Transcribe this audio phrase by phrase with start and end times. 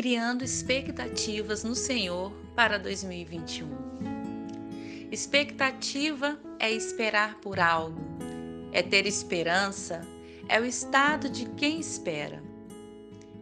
[0.00, 3.68] criando expectativas no Senhor para 2021.
[5.12, 8.00] Expectativa é esperar por algo,
[8.72, 10.00] é ter esperança,
[10.48, 12.42] é o estado de quem espera.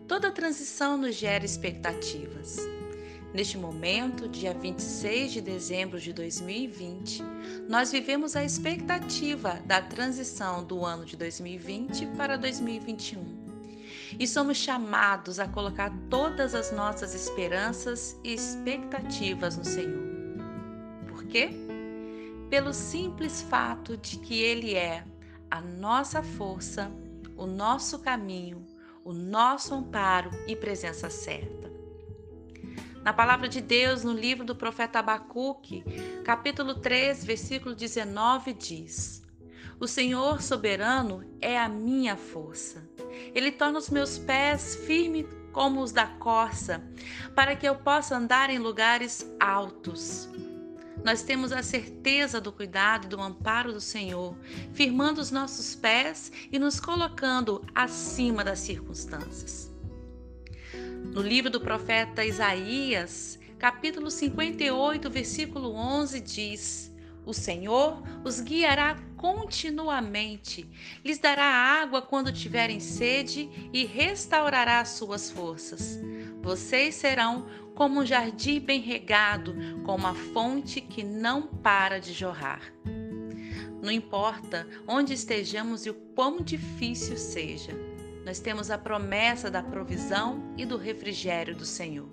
[0.09, 2.57] Toda transição nos gera expectativas.
[3.33, 7.23] Neste momento, dia 26 de dezembro de 2020,
[7.69, 13.38] nós vivemos a expectativa da transição do ano de 2020 para 2021
[14.19, 20.07] e somos chamados a colocar todas as nossas esperanças e expectativas no Senhor.
[21.09, 21.51] Por quê?
[22.49, 25.05] Pelo simples fato de que Ele é
[25.51, 26.91] a nossa força,
[27.37, 28.65] o nosso caminho,
[29.05, 31.69] o nosso amparo e presença certa.
[33.03, 35.83] Na palavra de Deus, no livro do profeta Abacuque,
[36.25, 39.23] capítulo 3, versículo 19, diz:
[39.81, 42.83] O Senhor soberano é a minha força.
[43.33, 46.83] Ele torna os meus pés firmes como os da corça,
[47.35, 50.29] para que eu possa andar em lugares altos.
[51.05, 54.37] Nós temos a certeza do cuidado e do amparo do Senhor,
[54.73, 59.71] firmando os nossos pés e nos colocando acima das circunstâncias.
[61.15, 66.93] No livro do profeta Isaías, capítulo 58, versículo 11, diz:
[67.29, 70.67] O Senhor os guiará continuamente,
[71.05, 76.01] lhes dará água quando tiverem sede e restaurará suas forças.
[76.41, 82.63] Vocês serão como um jardim bem regado, com uma fonte que não para de jorrar.
[83.83, 87.73] Não importa onde estejamos e o quão difícil seja,
[88.25, 92.09] nós temos a promessa da provisão e do refrigério do Senhor.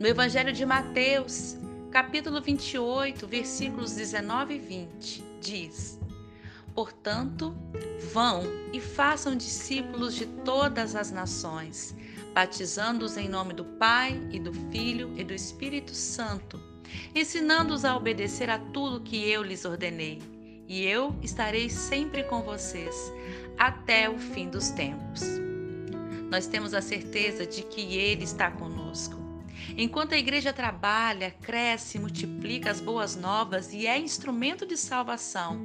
[0.00, 1.56] No Evangelho de Mateus,
[1.94, 5.96] capítulo 28, versículos 19 e 20, diz:
[6.74, 7.54] Portanto,
[8.12, 8.42] vão
[8.72, 11.94] e façam discípulos de todas as nações,
[12.34, 16.60] batizando-os em nome do Pai e do Filho e do Espírito Santo,
[17.14, 20.20] ensinando-os a obedecer a tudo que eu lhes ordenei.
[20.66, 23.12] E eu estarei sempre com vocês
[23.56, 25.22] até o fim dos tempos.
[26.28, 29.23] Nós temos a certeza de que Ele está conosco.
[29.76, 35.60] Enquanto a igreja trabalha, cresce, multiplica as boas novas e é instrumento de salvação,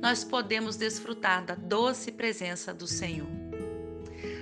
[0.00, 3.28] nós podemos desfrutar da doce presença do Senhor.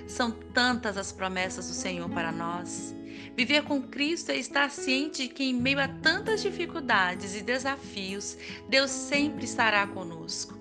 [0.07, 2.95] São tantas as promessas do Senhor para nós.
[3.35, 8.37] Viver com Cristo é estar ciente de que, em meio a tantas dificuldades e desafios,
[8.69, 10.57] Deus sempre estará conosco.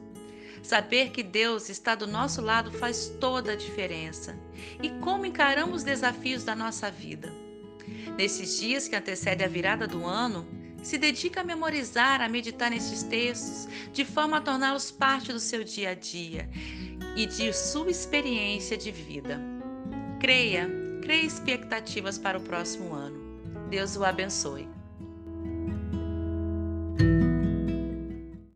[0.62, 4.36] Saber que Deus está do nosso lado faz toda a diferença.
[4.82, 7.45] E como encaramos os desafios da nossa vida?
[8.16, 10.46] Nesses dias que antecedem a virada do ano,
[10.82, 15.64] se dedica a memorizar, a meditar nesses textos, de forma a torná-los parte do seu
[15.64, 16.48] dia a dia
[17.16, 19.40] e de sua experiência de vida.
[20.20, 20.70] Creia,
[21.02, 23.18] creia expectativas para o próximo ano.
[23.68, 24.68] Deus o abençoe.